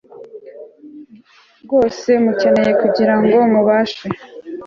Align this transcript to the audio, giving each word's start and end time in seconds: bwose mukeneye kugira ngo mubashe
bwose 1.63 2.09
mukeneye 2.23 2.71
kugira 2.81 3.13
ngo 3.21 3.37
mubashe 3.51 4.07